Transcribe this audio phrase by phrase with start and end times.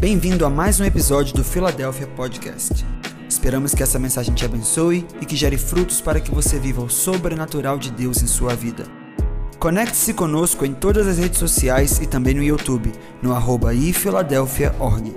[0.00, 2.84] Bem-vindo a mais um episódio do Philadelphia Podcast.
[3.28, 6.90] Esperamos que essa mensagem te abençoe e que gere frutos para que você viva o
[6.90, 8.84] sobrenatural de Deus em sua vida.
[9.58, 15.14] Conecte-se conosco em todas as redes sociais e também no YouTube, no arroba ifiladelphia.org.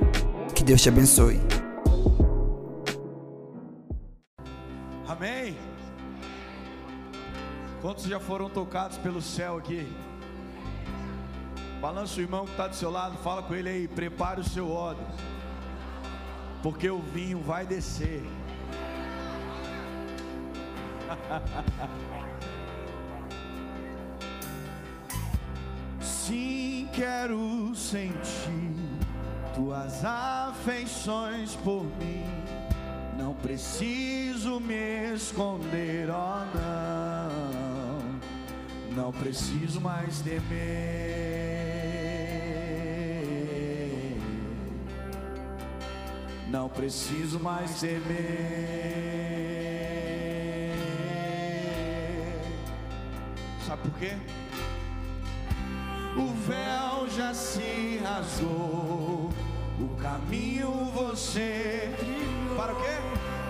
[0.53, 1.39] Que Deus te abençoe.
[5.07, 5.57] Amém.
[7.81, 9.85] Quantos já foram tocados pelo céu aqui?
[11.81, 14.71] Balança o irmão que está do seu lado, fala com ele aí, prepare o seu
[14.71, 15.05] ódio,
[16.63, 18.23] porque o vinho vai descer.
[26.01, 28.73] Sim, quero sentir
[29.53, 32.25] tuas afeições por mim.
[33.17, 38.17] Não preciso me esconder, oh não.
[38.95, 41.36] Não preciso mais temer.
[46.49, 47.97] Não preciso mais temer.
[53.65, 54.13] Sabe por quê?
[56.15, 59.29] O véu já se rasgou.
[59.79, 61.93] O caminho você
[62.55, 62.97] para o quê?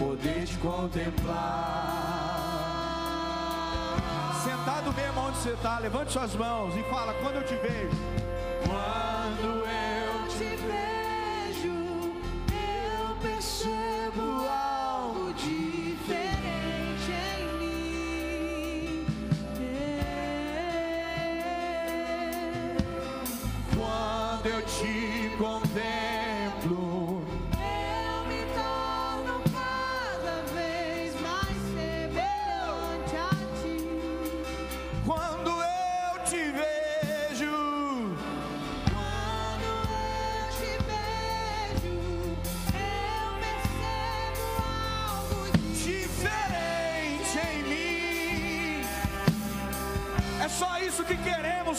[0.00, 2.00] poder te contemplar.
[4.42, 7.90] Sentado mesmo onde você está, levante suas mãos e fala: quando eu te vejo,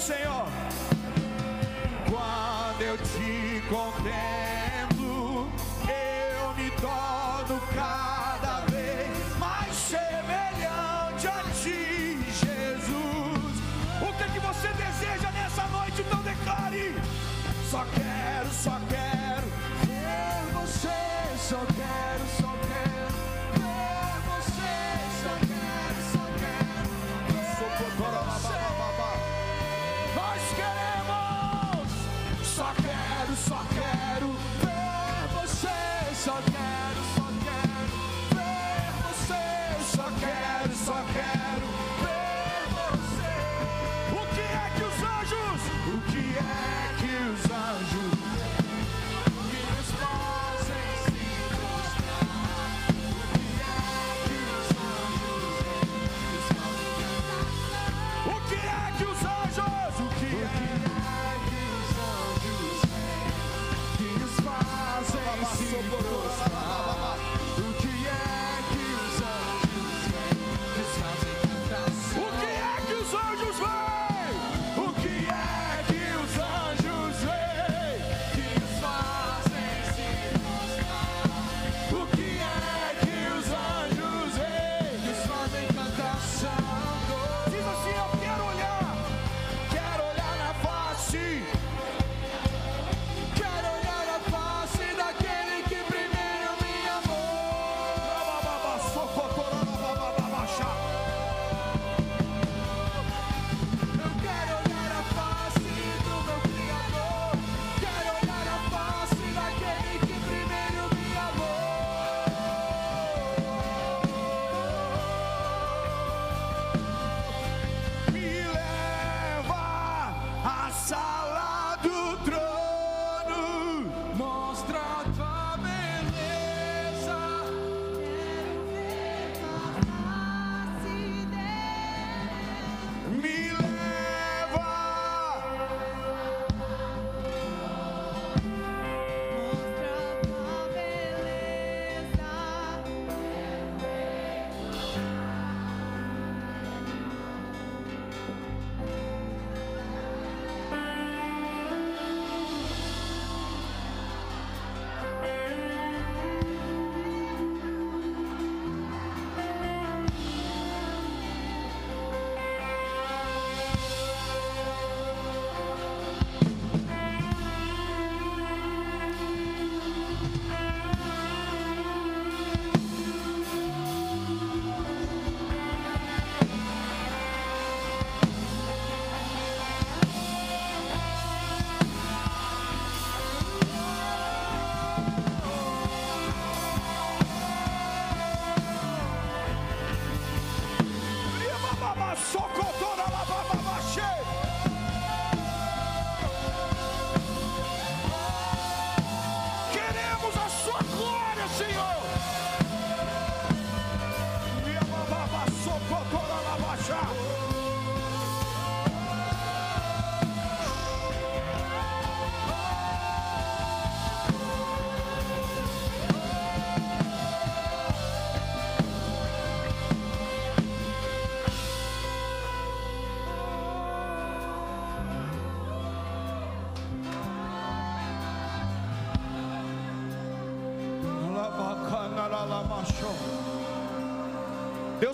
[0.01, 0.60] Senhor.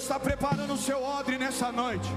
[0.07, 2.09] Está preparando o seu odre nessa noite.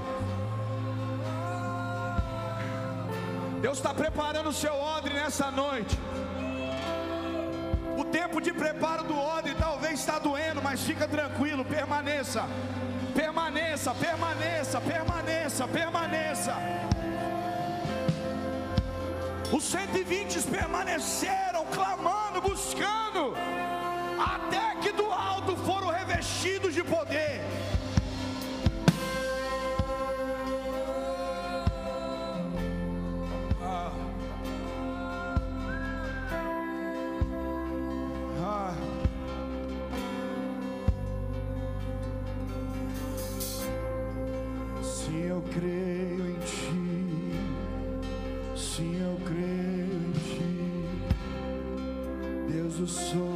[3.59, 5.99] Deus está preparando o seu odre nessa noite.
[7.97, 12.45] O tempo de preparo do odre talvez está doendo, mas fica tranquilo, permaneça.
[13.13, 16.55] Permaneça, permaneça, permaneça, permaneça.
[19.51, 23.35] Os 120 permaneceram clamando, buscando,
[24.17, 27.00] até que do alto foram revestidos de poder.
[52.91, 53.31] Sou.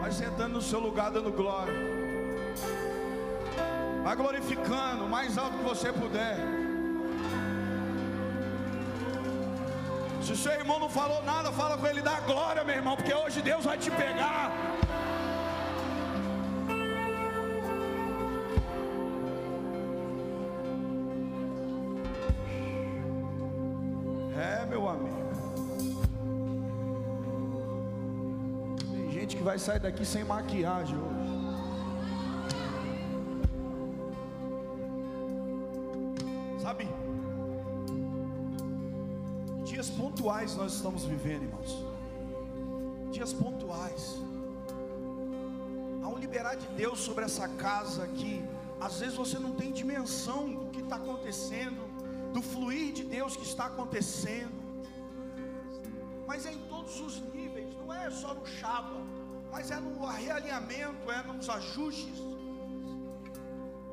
[0.00, 1.95] Vai sentando no seu lugar dando glória.
[4.16, 6.36] Glorificando o mais alto que você puder.
[10.26, 13.14] Se o seu irmão não falou nada, fala com ele, dá glória, meu irmão, porque
[13.14, 14.50] hoje Deus vai te pegar.
[24.36, 25.30] É, meu amigo.
[28.90, 31.15] Tem gente que vai sair daqui sem maquiagem hoje.
[40.54, 41.84] Nós estamos vivendo, irmãos.
[43.10, 44.16] Dias pontuais.
[46.02, 48.44] Há um liberar de Deus sobre essa casa que
[48.80, 51.80] às vezes você não tem dimensão do que está acontecendo,
[52.32, 54.66] do fluir de Deus que está acontecendo
[56.26, 58.96] mas é em todos os níveis, não é só no chapa,
[59.50, 62.18] mas é no realinhamento, é nos ajustes,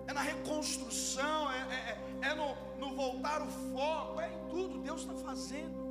[0.08, 5.02] é na reconstrução, é- é- é no, no voltar o foco, é em tudo, Deus
[5.02, 5.83] está fazendo.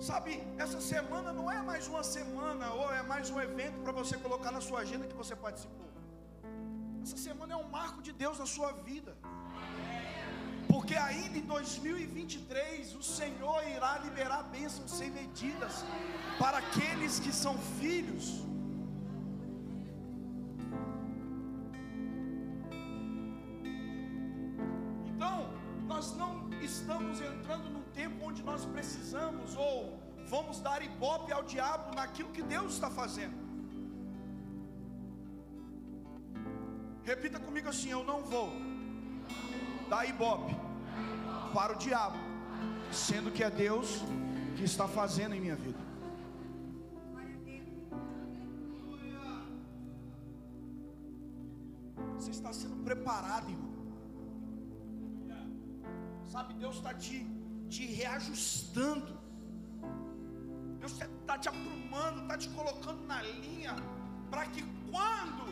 [0.00, 4.16] Sabe, essa semana não é mais uma semana, ou é mais um evento para você
[4.18, 5.86] colocar na sua agenda que você participou.
[7.02, 9.16] Essa semana é um marco de Deus na sua vida.
[10.68, 15.84] Porque ainda em 2023 o Senhor irá liberar bênçãos sem medidas
[16.38, 18.44] para aqueles que são filhos.
[27.56, 29.98] Entrando num tempo onde nós precisamos ou
[30.28, 33.34] vamos dar ibope ao diabo naquilo que Deus está fazendo.
[37.02, 38.50] Repita comigo assim: eu não vou
[39.88, 40.54] dar ibope
[41.54, 42.18] para o diabo,
[42.92, 44.02] sendo que é Deus
[44.56, 45.78] que está fazendo em minha vida.
[52.16, 53.76] Você está sendo preparado, irmão.
[56.24, 57.24] Sabe, Deus está te,
[57.74, 59.12] te reajustando.
[60.80, 63.74] Deus está te aprumando, está te colocando na linha,
[64.30, 65.46] para que quando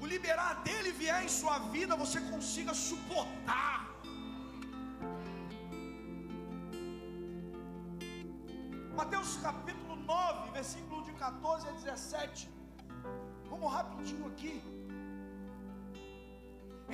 [0.00, 3.76] o liberar dele vier em sua vida, você consiga suportar.
[9.00, 12.48] Mateus capítulo 9, versículo de 14 a 17.
[13.50, 14.54] Vamos rapidinho aqui.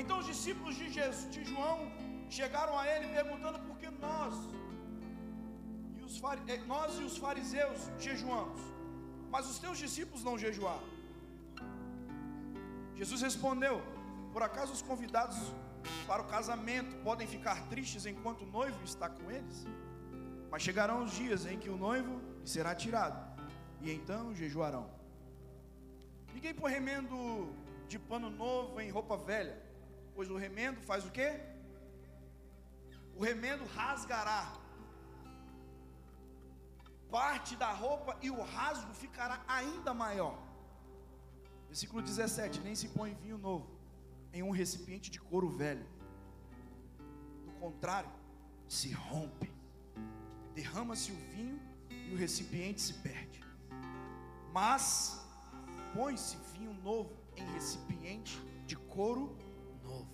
[0.01, 1.79] Então os discípulos de, Jesus, de João
[2.33, 4.35] chegaram a ele perguntando por que nós
[5.99, 6.17] e os,
[6.49, 8.61] eh, nós e os fariseus jejuamos,
[9.31, 10.89] mas os teus discípulos não jejuaram.
[12.95, 13.83] Jesus respondeu:
[14.33, 15.37] Por acaso os convidados
[16.07, 19.67] para o casamento podem ficar tristes enquanto o noivo está com eles?
[20.51, 23.21] Mas chegarão os dias em que o noivo será tirado,
[23.83, 24.91] e então jejuarão.
[26.35, 27.17] Ninguém põe remendo
[27.87, 29.63] de pano novo em roupa velha,
[30.15, 31.52] pois o remendo faz o quê?
[33.23, 34.53] O remendo rasgará
[37.09, 40.37] parte da roupa e o rasgo ficará ainda maior.
[41.69, 43.71] Versículo 17: Nem se põe vinho novo
[44.33, 45.87] em um recipiente de couro velho.
[47.45, 48.11] Do contrário,
[48.67, 49.49] se rompe,
[50.53, 53.41] derrama-se o vinho e o recipiente se perde.
[54.53, 55.25] Mas
[55.95, 58.37] põe-se vinho novo em recipiente
[58.67, 59.39] de couro
[59.85, 60.11] novo.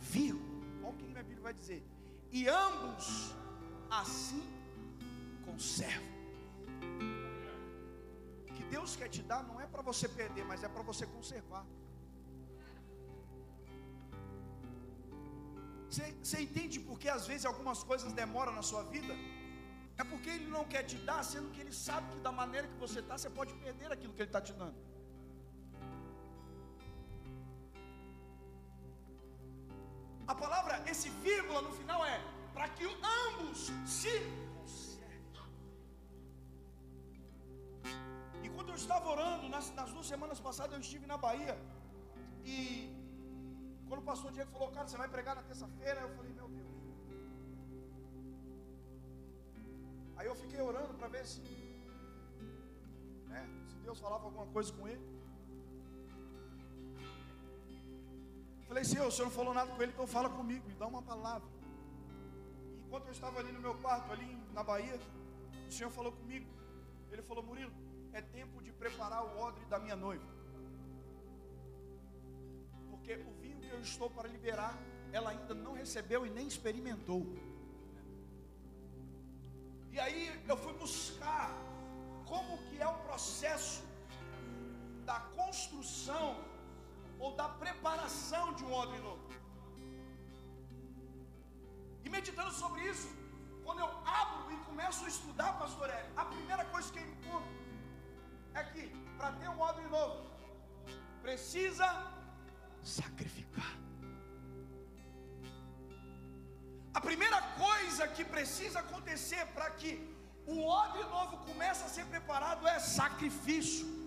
[0.00, 0.51] vírgula.
[0.92, 1.82] Olha o que a Bíblia vai dizer.
[2.30, 3.06] E ambos
[3.90, 4.42] assim
[5.44, 6.12] conservam.
[8.48, 11.06] O que Deus quer te dar não é para você perder, mas é para você
[11.06, 11.64] conservar.
[15.88, 19.14] Você, você entende por que às vezes algumas coisas demoram na sua vida?
[19.98, 22.78] É porque Ele não quer te dar, sendo que Ele sabe que da maneira que
[22.84, 24.91] você está, você pode perder aquilo que Ele está te dando.
[31.28, 32.18] Vírgula no final é
[32.54, 32.84] para que
[33.20, 33.58] ambos
[33.96, 34.14] se
[34.56, 35.46] consertem.
[38.44, 41.56] E quando eu estava orando, nas, nas duas semanas passadas, eu estive na Bahia.
[42.44, 42.56] E
[43.88, 46.72] quando o pastor Diego falou, cara, você vai pregar na terça-feira, eu falei, meu Deus.
[50.16, 51.40] Aí eu fiquei orando para ver se,
[53.32, 55.04] né, se Deus falava alguma coisa com ele.
[58.72, 61.02] Falei, Senhor, o Senhor não falou nada com ele, então fala comigo, me dá uma
[61.02, 61.46] palavra.
[62.74, 64.98] E enquanto eu estava ali no meu quarto, ali na Bahia,
[65.68, 66.46] o Senhor falou comigo.
[67.10, 67.70] Ele falou, Murilo,
[68.14, 70.24] é tempo de preparar o odre da minha noiva.
[72.90, 74.74] Porque o vinho que eu estou para liberar,
[75.12, 77.26] ela ainda não recebeu e nem experimentou.
[79.90, 81.50] E aí eu fui buscar
[87.40, 89.26] da preparação de um odre novo.
[92.04, 93.08] E meditando sobre isso,
[93.64, 93.90] quando eu
[94.22, 97.52] abro e começo a estudar, pastor Hélio, a primeira coisa que eu encontro
[98.54, 98.82] é que
[99.16, 100.16] para ter um odre novo,
[101.22, 101.86] precisa
[102.82, 103.72] sacrificar.
[106.92, 109.92] A primeira coisa que precisa acontecer para que
[110.46, 114.01] o odre novo comece a ser preparado é sacrifício.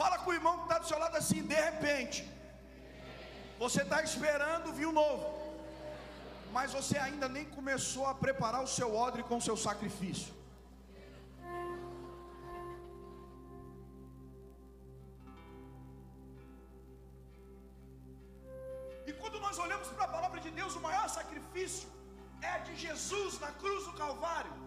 [0.00, 2.18] Fala com o irmão que está do seu lado assim, de repente.
[3.62, 5.24] Você está esperando vir o novo.
[6.56, 10.32] Mas você ainda nem começou a preparar o seu odre com o seu sacrifício.
[19.08, 21.88] E quando nós olhamos para a palavra de Deus, o maior sacrifício
[22.52, 24.57] é de Jesus na cruz do Calvário.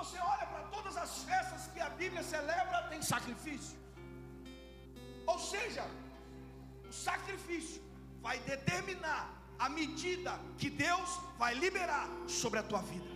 [0.00, 3.76] Você olha para todas as festas que a Bíblia celebra, tem sacrifício.
[5.32, 5.84] Ou seja,
[6.88, 7.82] o sacrifício
[8.26, 9.22] vai determinar
[9.58, 11.10] a medida que Deus
[11.42, 12.08] vai liberar
[12.40, 13.10] sobre a tua vida.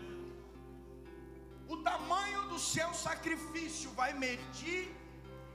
[1.74, 4.82] O tamanho do seu sacrifício vai medir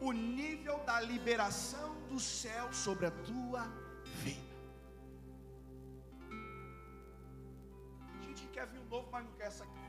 [0.01, 3.63] o nível da liberação do céu sobre a tua
[4.23, 4.49] vida.
[8.59, 9.88] quer vir um novo, mas não quer sacrificar.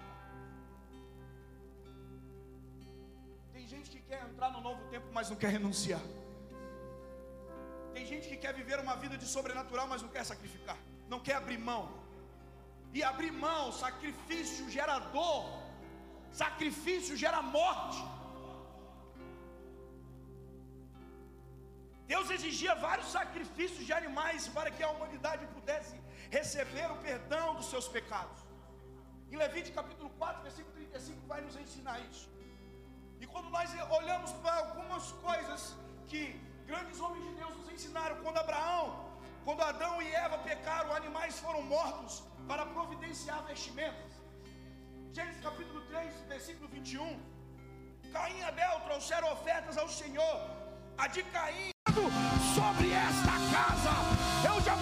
[3.73, 6.05] Gente que quer entrar no novo tempo, mas não quer renunciar.
[7.95, 10.79] Tem gente que quer viver uma vida de sobrenatural, mas não quer sacrificar.
[11.13, 11.83] Não quer abrir mão.
[12.97, 15.45] E abrir mão, sacrifício gera dor.
[16.43, 18.01] Sacrifício gera morte.
[22.13, 25.97] Deus exigia vários sacrifícios de animais para que a humanidade pudesse
[26.39, 28.41] receber o perdão dos seus pecados.
[29.31, 32.27] Em Levítico capítulo 4, versículo 35, vai nos ensinar isso.
[33.21, 35.75] E quando nós olhamos para algumas coisas
[36.09, 36.23] que
[36.67, 38.87] grandes homens de Deus nos ensinaram, quando Abraão,
[39.45, 44.13] quando Adão e Eva pecaram, animais foram mortos para providenciar vestimentas.
[45.13, 47.21] Gênesis capítulo 3, versículo 21.
[48.13, 50.37] Caim e Abel trouxeram ofertas ao Senhor.
[50.97, 51.71] A de Caim
[52.55, 53.95] sobre esta casa,
[54.49, 54.77] eu já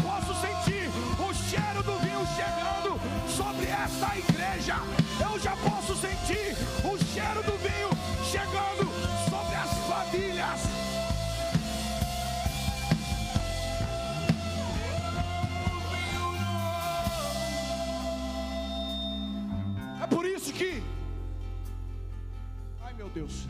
[23.08, 23.46] meu Deus.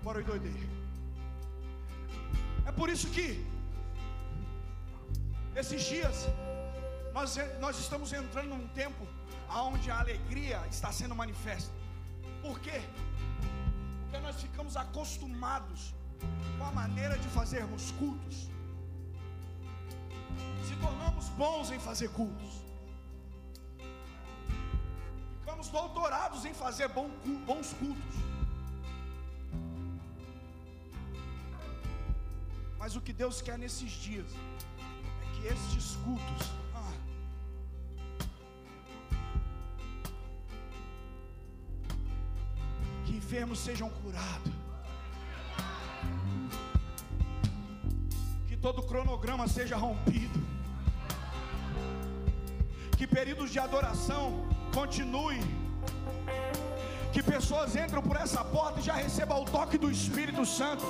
[0.00, 0.68] Agora eu doidei.
[2.66, 3.26] É por isso que
[5.54, 6.26] esses dias
[7.12, 9.06] nós, nós estamos entrando num tempo
[9.50, 11.72] onde a alegria está sendo manifesta.
[12.40, 12.80] Por quê?
[14.02, 15.94] Porque nós ficamos acostumados
[16.56, 18.48] com a maneira de fazermos cultos.
[20.66, 22.67] Se tornamos bons em fazer cultos.
[25.58, 28.14] Ficamos doutorados em fazer bons cultos.
[32.78, 34.30] Mas o que Deus quer nesses dias
[35.20, 36.58] é que estes cultos
[43.28, 44.52] enfermos sejam curados.
[48.46, 50.38] Que todo cronograma seja rompido.
[52.96, 55.40] Que períodos de adoração continuem.
[57.12, 60.84] Que pessoas entram por essa porta e já recebam o toque do Espírito Santo.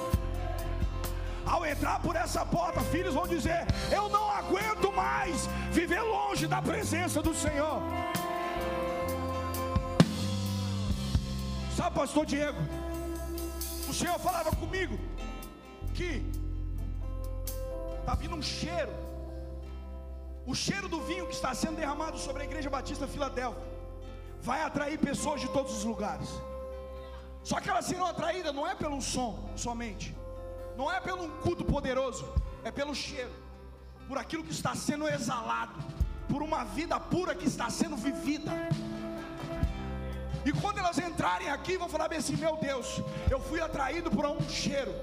[1.47, 6.61] Ao entrar por essa porta, filhos vão dizer: Eu não aguento mais viver longe da
[6.61, 7.81] presença do Senhor.
[11.77, 12.59] Sabe, pastor Diego,
[13.89, 14.99] o Senhor falava comigo
[15.95, 16.23] que
[18.01, 18.93] está vindo um cheiro,
[20.51, 23.63] o cheiro do vinho que está sendo derramado sobre a Igreja Batista Filadélfia,
[24.41, 26.31] vai atrair pessoas de todos os lugares.
[27.45, 30.17] Só que elas serão atraídas não é pelo som somente,
[30.75, 32.25] não é pelo culto poderoso,
[32.65, 33.35] é pelo cheiro,
[34.09, 35.79] por aquilo que está sendo exalado,
[36.31, 38.51] por uma vida pura que está sendo vivida.
[40.47, 44.25] E quando elas entrarem aqui, vão falar bem assim: Meu Deus, eu fui atraído por
[44.25, 44.95] um cheiro.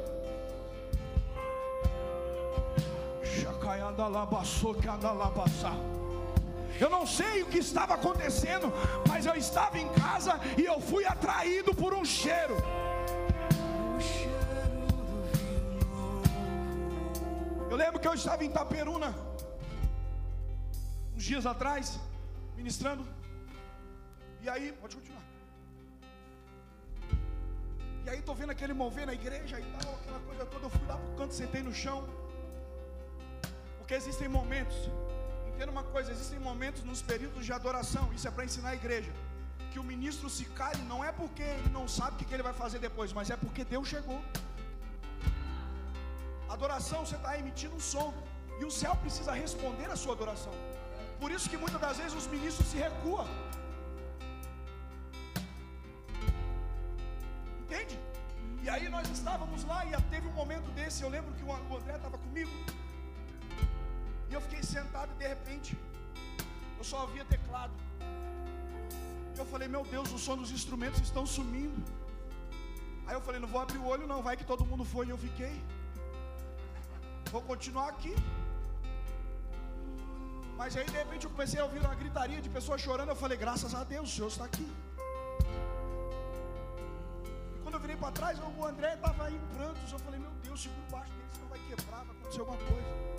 [6.79, 8.71] Eu não sei o que estava acontecendo,
[9.07, 12.57] mas eu estava em casa e eu fui atraído por um cheiro.
[17.69, 19.15] Eu lembro que eu estava em Itaperuna,
[21.15, 21.99] uns dias atrás,
[22.57, 23.05] ministrando.
[24.41, 25.23] E aí, pode continuar.
[28.05, 30.65] E aí tô vendo aquele mover na igreja e tal, aquela coisa toda.
[30.65, 32.24] Eu fui lá pro canto, sentei no chão.
[33.85, 34.77] Porque existem momentos,
[35.49, 39.11] entenda uma coisa, existem momentos nos períodos de adoração, isso é para ensinar a igreja.
[39.71, 42.53] Que o ministro se cai não é porque ele não sabe o que ele vai
[42.61, 44.19] fazer depois, mas é porque Deus chegou.
[46.49, 48.11] Adoração, você está emitindo um som,
[48.59, 50.55] e o céu precisa responder a sua adoração.
[51.19, 53.27] Por isso que muitas das vezes os ministros se recuam.
[57.61, 57.99] Entende?
[58.63, 61.97] E aí nós estávamos lá e teve um momento desse, eu lembro que o André
[61.97, 62.51] estava comigo.
[64.35, 65.71] Eu fiquei sentado e de repente
[66.79, 67.73] eu só ouvia teclado.
[69.41, 71.81] Eu falei, meu Deus, o som dos instrumentos estão sumindo.
[73.07, 75.11] Aí eu falei, não vou abrir o olho não, vai que todo mundo foi e
[75.15, 75.55] eu fiquei.
[77.31, 78.13] Vou continuar aqui.
[80.57, 83.09] Mas aí de repente eu comecei a ouvir uma gritaria de pessoas chorando.
[83.09, 84.69] Eu falei, graças a Deus, o Senhor está aqui.
[87.55, 89.91] E quando eu virei para trás, o André estava em prantos.
[89.91, 93.14] Eu falei, meu Deus, segura embaixo dele, senão vai quebrar, vai acontecer alguma coisa.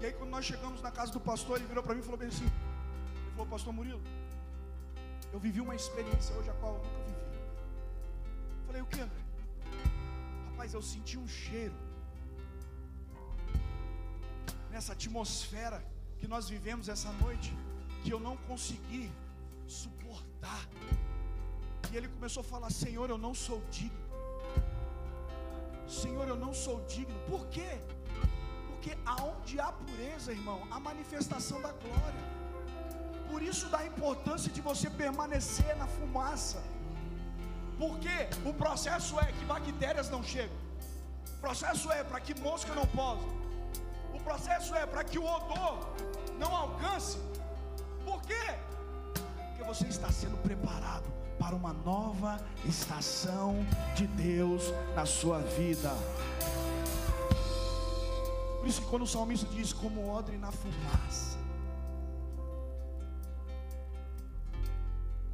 [0.00, 2.18] E aí quando nós chegamos na casa do pastor, ele virou para mim e falou
[2.18, 2.44] bem assim.
[2.44, 4.02] Ele falou, pastor Murilo,
[5.32, 7.18] eu vivi uma experiência hoje a qual eu nunca vivi.
[8.60, 9.22] Eu falei, o que, André?
[10.50, 11.74] Rapaz, eu senti um cheiro
[14.70, 15.84] nessa atmosfera
[16.18, 17.52] que nós vivemos essa noite,
[18.02, 19.10] que eu não consegui
[19.66, 20.62] suportar.
[21.90, 24.08] E ele começou a falar: Senhor, eu não sou digno.
[25.86, 27.18] Senhor, eu não sou digno.
[27.26, 27.70] Por quê?
[28.78, 32.22] Porque aonde há pureza, irmão, há manifestação da glória.
[33.28, 36.62] Por isso da importância de você permanecer na fumaça.
[37.76, 40.56] Porque o processo é que bactérias não chegam.
[41.36, 43.26] O processo é para que mosca não posa.
[44.14, 45.88] O processo é para que o odor
[46.38, 47.18] não alcance.
[48.04, 48.54] Por quê?
[49.48, 53.56] Porque você está sendo preparado para uma nova estação
[53.96, 55.92] de Deus na sua vida.
[58.68, 61.38] Isso que quando o salmista diz como odre na fumaça,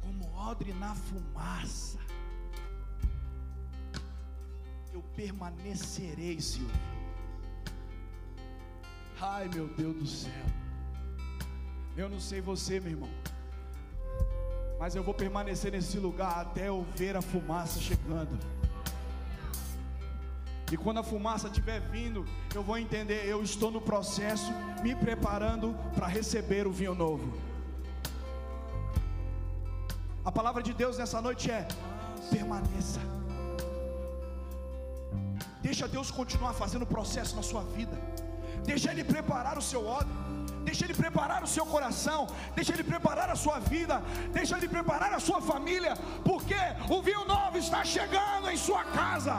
[0.01, 1.99] como odre na fumaça,
[4.93, 6.71] eu permanecerei, Senhor.
[9.19, 10.45] Ai, meu Deus do céu.
[11.97, 13.09] Eu não sei você, meu irmão.
[14.79, 18.39] Mas eu vou permanecer nesse lugar até eu ver a fumaça chegando.
[20.75, 22.21] E quando a fumaça estiver vindo,
[22.53, 24.51] eu vou entender, eu estou no processo,
[24.83, 27.27] me preparando para receber o vinho novo.
[30.29, 31.65] A palavra de Deus nessa noite é:
[32.29, 32.99] permaneça.
[35.67, 37.97] Deixa Deus continuar fazendo o processo na sua vida.
[38.71, 40.13] Deixa Ele preparar o seu ódio.
[40.65, 42.27] Deixa Ele preparar o seu coração.
[42.53, 44.03] Deixa Ele preparar a sua vida.
[44.33, 45.95] Deixa Ele preparar a sua família.
[46.29, 49.37] Porque o vinho novo está chegando em sua casa.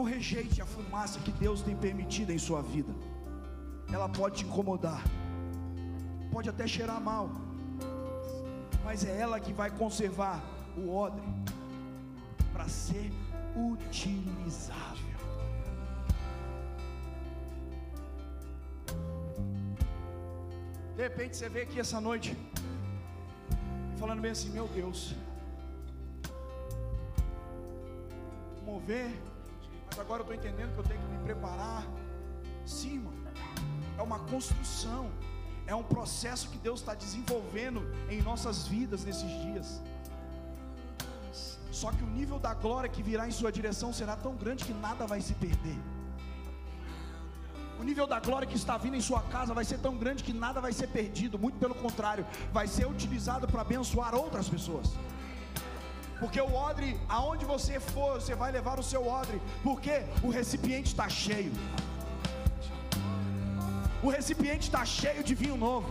[0.00, 2.90] Não rejeite a fumaça que Deus tem permitido em sua vida.
[3.92, 5.02] Ela pode te incomodar,
[6.32, 7.28] pode até cheirar mal,
[8.82, 10.42] mas é ela que vai conservar
[10.74, 11.22] o odre
[12.50, 13.12] para ser
[13.54, 15.18] utilizável.
[20.96, 22.34] De repente você vem aqui essa noite
[23.98, 25.14] falando bem assim, meu Deus,
[28.64, 29.10] mover
[29.90, 31.84] mas agora eu estou entendendo que eu tenho que me preparar.
[32.64, 33.12] Sim, irmão,
[33.98, 35.10] é uma construção,
[35.66, 39.80] é um processo que Deus está desenvolvendo em nossas vidas nesses dias.
[41.70, 44.72] Só que o nível da glória que virá em sua direção será tão grande que
[44.72, 45.78] nada vai se perder.
[47.80, 50.32] O nível da glória que está vindo em sua casa vai ser tão grande que
[50.32, 54.90] nada vai ser perdido, muito pelo contrário, vai ser utilizado para abençoar outras pessoas.
[56.20, 60.88] Porque o odre, aonde você for, você vai levar o seu odre, porque o recipiente
[60.88, 61.52] está cheio.
[64.02, 65.88] O recipiente está cheio de vinho novo.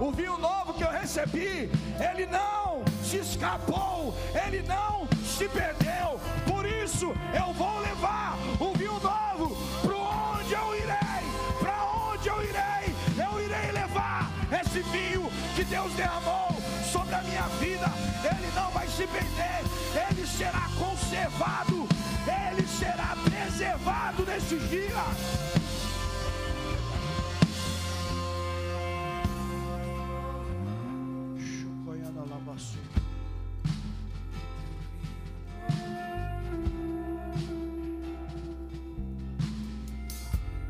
[0.00, 1.70] O vinho novo que eu recebi,
[2.10, 4.14] ele não se escapou,
[4.46, 6.18] ele não se perdeu.
[6.48, 11.22] Por isso eu vou levar o vinho novo para onde eu irei,
[11.60, 12.94] para onde eu irei,
[13.26, 16.59] eu irei levar esse vinho que Deus derramou
[16.92, 17.86] sobre a minha vida.
[18.24, 19.60] Ele não vai se perder,
[20.08, 21.86] ele será conservado,
[22.26, 25.50] ele será preservado nesses dias.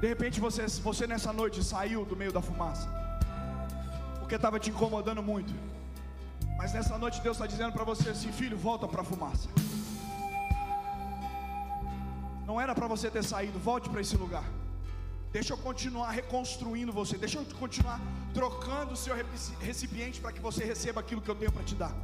[0.00, 2.88] De repente você, você nessa noite saiu do meio da fumaça,
[4.18, 5.52] porque estava te incomodando muito.
[6.60, 9.48] Mas nessa noite Deus está dizendo para você assim, filho, volta para a fumaça.
[12.48, 14.44] Não era para você ter saído, volte para esse lugar.
[15.36, 17.98] Deixa eu continuar reconstruindo você, deixa eu continuar
[18.34, 19.14] trocando o seu
[19.68, 21.94] recipiente para que você receba aquilo que eu tenho para te dar.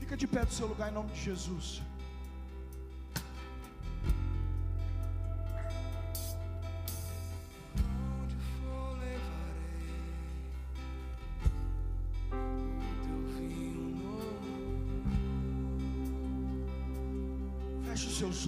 [0.00, 1.82] Fica de pé do seu lugar em nome de Jesus.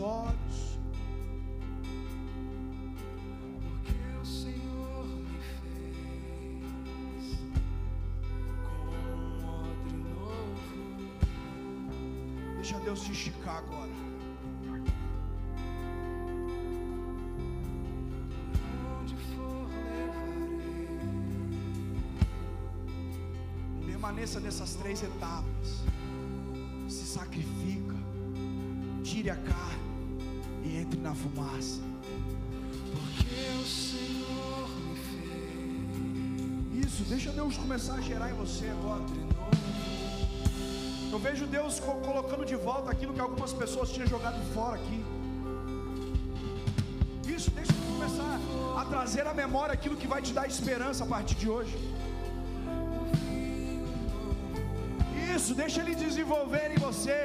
[0.09, 0.79] Olhos.
[3.63, 6.65] Porque o Senhor me fez
[8.65, 10.73] como um odre novo.
[12.57, 13.93] Deixa Deus te esticar agora.
[19.01, 20.89] Onde for levarei
[23.87, 25.85] Permaneça nessas três etapas.
[26.89, 27.95] Se sacrifica,
[29.03, 29.88] tire a carne
[30.69, 31.81] e entre na fumaça.
[32.95, 39.05] Porque o Senhor me fez Isso, deixa Deus começar a gerar em você agora.
[41.11, 44.99] Eu vejo Deus co- colocando de volta aquilo que algumas pessoas tinham jogado fora aqui.
[47.37, 48.35] Isso, deixa Ele começar
[48.81, 51.75] a trazer à memória aquilo que vai te dar esperança a partir de hoje.
[55.35, 57.19] Isso, deixa Ele desenvolver em você,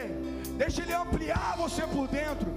[0.58, 2.48] deixa Ele ampliar você por dentro.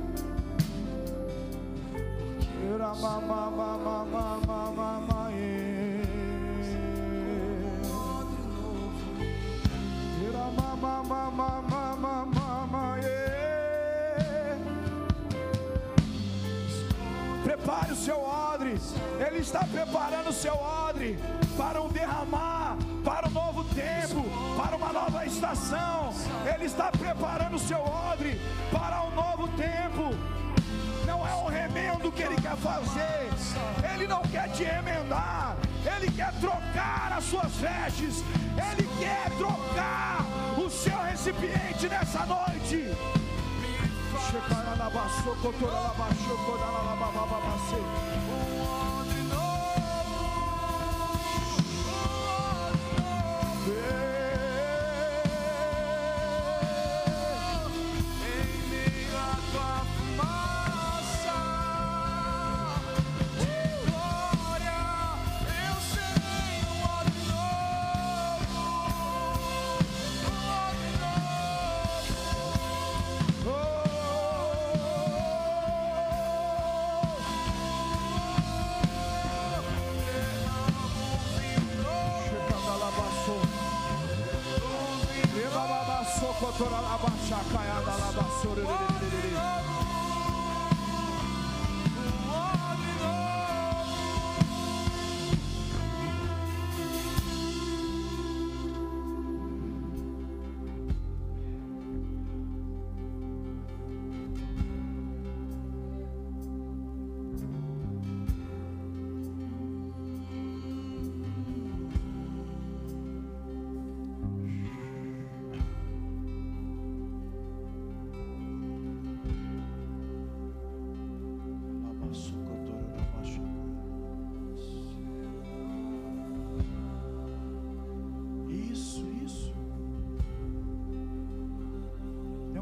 [17.45, 18.75] Prepare o seu odre,
[19.27, 21.19] Ele está preparando o seu odre
[21.57, 24.25] para um derramar, para um novo tempo,
[24.57, 26.13] para uma nova estação.
[26.55, 28.41] Ele está preparando o seu odre
[28.73, 30.46] para um novo tempo.
[32.07, 33.31] Remendo que Ele quer fazer,
[33.93, 38.23] Ele não quer te remendar, Ele quer trocar as suas vestes,
[38.55, 40.25] Ele quer trocar
[40.57, 42.77] o seu recipiente nessa noite.
[47.97, 48.06] Em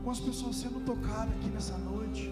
[0.05, 2.31] Algumas pessoas sendo tocadas aqui nessa noite.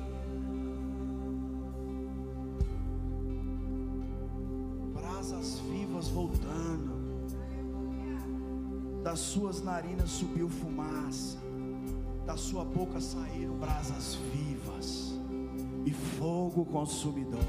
[4.92, 6.92] Brasas vivas voltando.
[9.02, 11.38] Das suas narinas subiu fumaça.
[12.26, 15.18] Da sua boca saíram brasas vivas.
[15.86, 17.40] E fogo consumidor.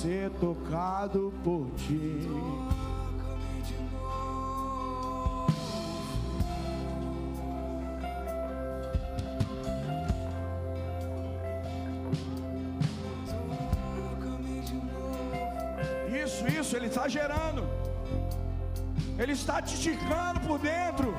[0.00, 2.28] Ser tocado por ti.
[16.22, 17.62] Isso, isso, ele está gerando.
[19.18, 21.14] Ele está te esticando por dentro.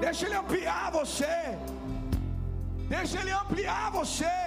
[0.00, 1.38] Deixa ele ampliar você.
[2.88, 4.38] Deixa ele ampliar você.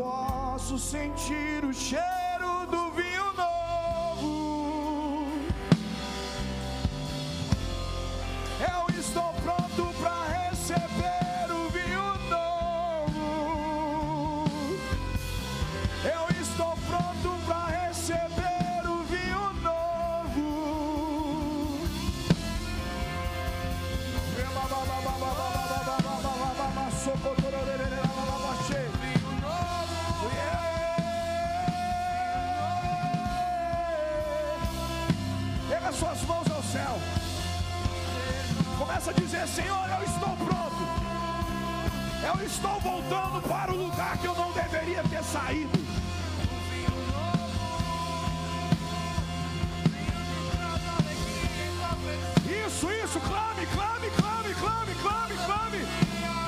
[0.00, 3.29] Posso sentir o cheiro do vinho
[39.10, 40.76] Começa a dizer: Senhor, eu estou pronto.
[42.22, 45.78] Eu estou voltando para o lugar que eu não deveria ter saído.
[52.66, 56.39] Isso, isso, clame, clame, clame, clame, clame, clame.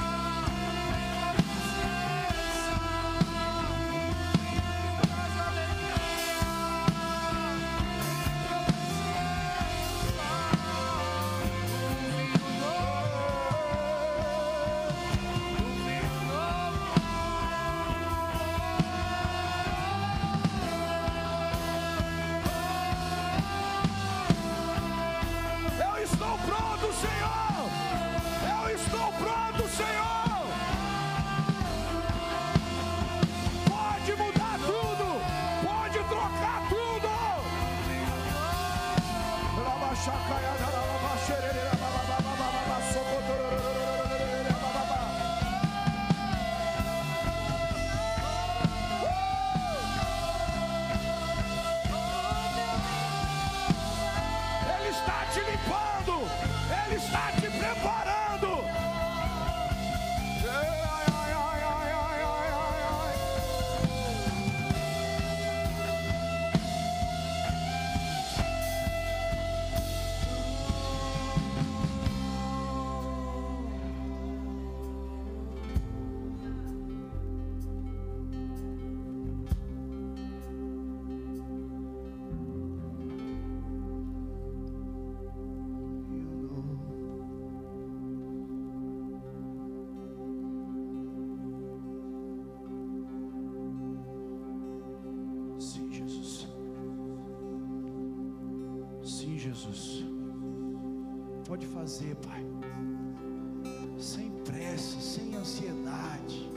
[104.80, 106.50] Sem ansiedade.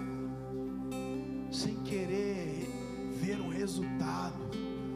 [1.52, 2.68] Sem querer
[3.12, 4.40] ver um resultado.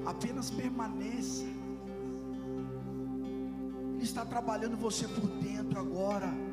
[0.05, 1.45] Apenas permaneça.
[3.95, 6.48] Ele está trabalhando você por dentro agora.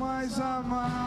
[0.00, 0.99] Mais amável.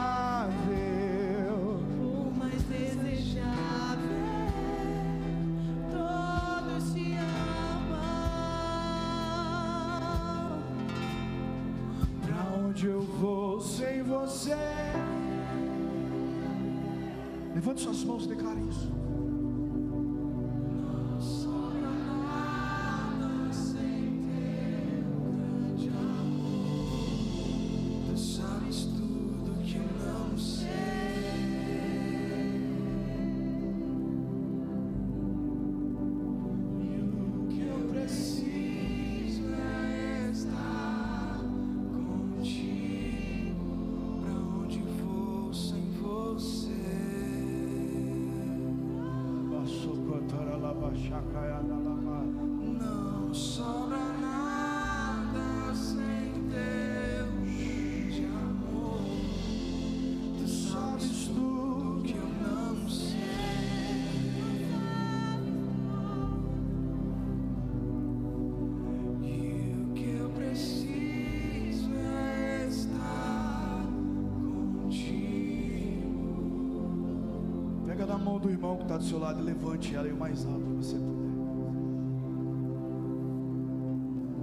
[78.94, 81.34] Está do seu lado levante ela o mais alto que você puder.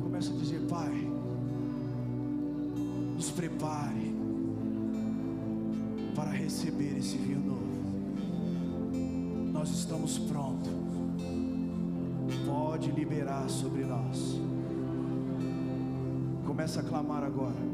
[0.03, 0.91] Começa a dizer, Pai,
[3.15, 4.13] nos prepare
[6.17, 7.61] para receber esse vinho novo.
[9.53, 10.73] Nós estamos prontos.
[12.45, 14.41] Pode liberar sobre nós.
[16.45, 17.70] Começa a clamar agora.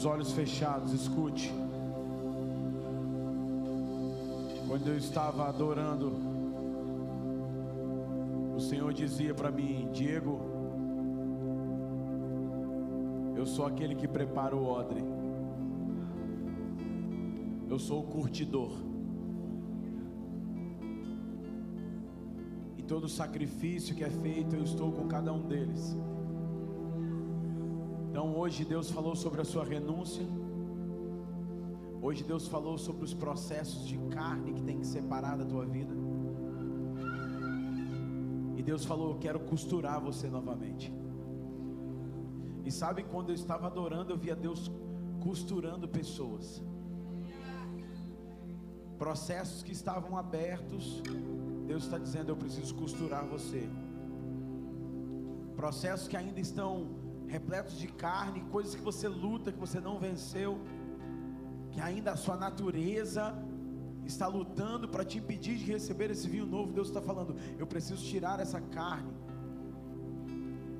[0.00, 1.52] Os olhos fechados, escute.
[4.66, 6.10] Quando eu estava adorando,
[8.56, 10.40] o Senhor dizia para mim: Diego,
[13.36, 15.04] eu sou aquele que prepara o odre,
[17.68, 18.72] eu sou o curtidor.
[22.78, 25.94] E todo sacrifício que é feito, eu estou com cada um deles.
[28.20, 30.26] Então hoje Deus falou sobre a sua renúncia.
[32.02, 35.94] Hoje Deus falou sobre os processos de carne que tem que separar da tua vida.
[38.58, 40.92] E Deus falou: Eu quero costurar você novamente.
[42.62, 44.70] E sabe quando eu estava adorando, eu via Deus
[45.22, 46.62] costurando pessoas.
[48.98, 51.02] Processos que estavam abertos,
[51.66, 53.66] Deus está dizendo: Eu preciso costurar você.
[55.56, 56.99] Processos que ainda estão
[57.30, 60.58] repletos de carne, coisas que você luta, que você não venceu,
[61.70, 63.34] que ainda a sua natureza
[64.04, 66.72] está lutando para te impedir de receber esse vinho novo.
[66.72, 69.12] Deus está falando: eu preciso tirar essa carne,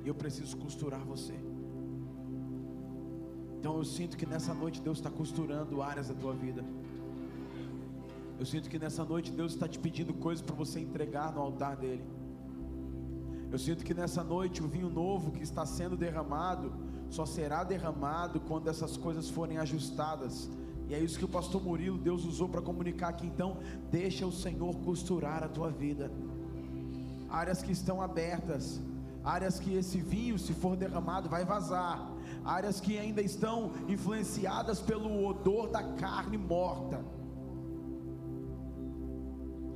[0.05, 1.37] eu preciso costurar você.
[3.57, 6.65] Então eu sinto que nessa noite Deus está costurando áreas da tua vida.
[8.39, 11.77] Eu sinto que nessa noite Deus está te pedindo coisas para você entregar no altar
[11.77, 12.03] dele.
[13.51, 16.71] Eu sinto que nessa noite o vinho novo que está sendo derramado
[17.09, 20.49] só será derramado quando essas coisas forem ajustadas.
[20.87, 23.27] E é isso que o pastor Murilo Deus usou para comunicar aqui.
[23.27, 23.57] Então,
[23.91, 26.09] deixa o Senhor costurar a tua vida.
[27.29, 28.81] Áreas que estão abertas,
[29.21, 32.09] áreas que esse vinho, se for derramado, vai vazar.
[32.45, 37.03] Áreas que ainda estão influenciadas pelo odor da carne morta.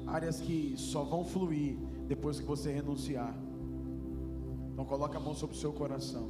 [0.07, 3.35] Áreas que só vão fluir depois que você renunciar.
[4.75, 6.27] Então coloca a mão sobre o seu coração.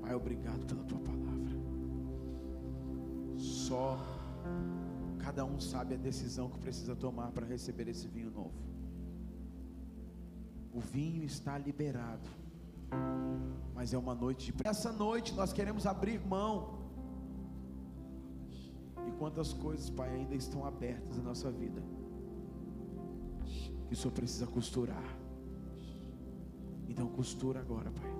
[0.00, 1.58] Pai, obrigado pela tua palavra.
[3.36, 3.98] Só
[5.18, 8.54] cada um sabe a decisão que precisa tomar para receber esse vinho novo.
[10.72, 12.26] O vinho está liberado.
[13.74, 16.78] Mas é uma noite de Essa noite nós queremos abrir mão.
[19.06, 21.82] E quantas coisas, Pai, ainda estão abertas na nossa vida
[23.86, 25.04] que o Senhor precisa costurar.
[26.88, 28.14] Então costura agora, Pai.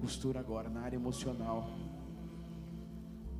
[0.00, 1.68] Costura agora na área emocional.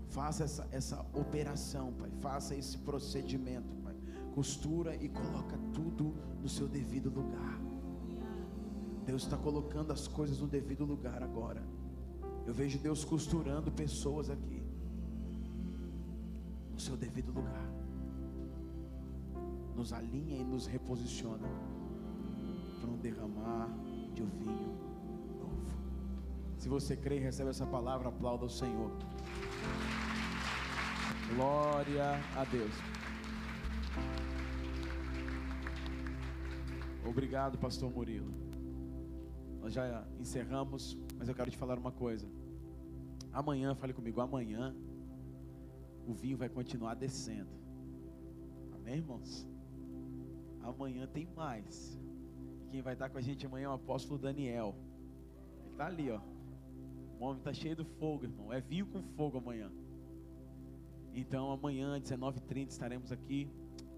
[0.08, 2.10] Faça essa, essa operação, Pai.
[2.20, 3.94] Faça esse procedimento, Pai.
[4.34, 7.60] Costura e coloca tudo no seu devido lugar.
[9.04, 11.62] Deus está colocando as coisas no devido lugar agora.
[12.46, 14.62] Eu vejo Deus costurando pessoas aqui
[16.72, 17.65] no seu devido lugar.
[19.86, 21.48] Nos alinha e nos reposiciona
[22.80, 23.68] para um derramar
[24.12, 24.76] de um vinho
[25.38, 25.70] novo.
[26.58, 28.90] Se você crê e recebe essa palavra, aplauda o Senhor.
[31.36, 32.74] Glória a Deus.
[37.08, 38.34] Obrigado, pastor Murilo.
[39.60, 42.28] Nós já encerramos, mas eu quero te falar uma coisa.
[43.32, 44.74] Amanhã, fale comigo, amanhã
[46.04, 47.54] o vinho vai continuar descendo.
[48.74, 49.55] Amém, irmãos?
[50.66, 51.96] Amanhã tem mais.
[52.70, 54.74] Quem vai estar com a gente amanhã é o apóstolo Daniel.
[55.60, 56.20] Ele está ali, ó.
[57.20, 58.52] O homem está cheio de fogo, irmão.
[58.52, 59.70] É vinho com fogo amanhã.
[61.14, 63.48] Então, amanhã, 19h30, estaremos aqui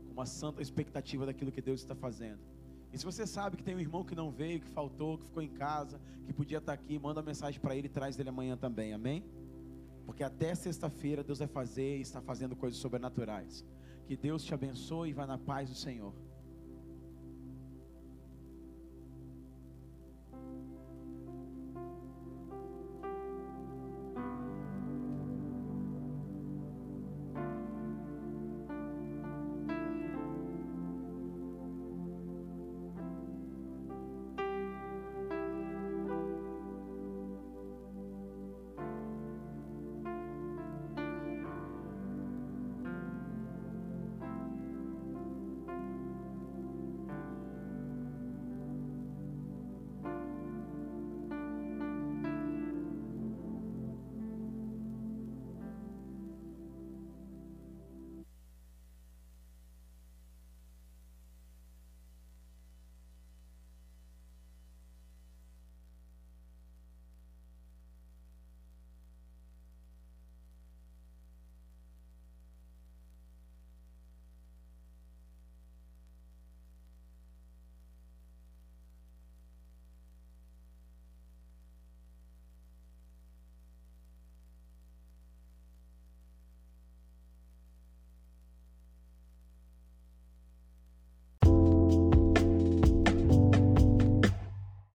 [0.06, 2.38] com uma santa expectativa daquilo que Deus está fazendo.
[2.92, 5.42] E se você sabe que tem um irmão que não veio, que faltou, que ficou
[5.42, 8.56] em casa, que podia estar aqui, manda uma mensagem para ele e traz ele amanhã
[8.56, 9.24] também, amém?
[10.04, 13.64] Porque até sexta-feira Deus vai fazer e está fazendo coisas sobrenaturais.
[14.06, 16.14] Que Deus te abençoe e vá na paz do Senhor.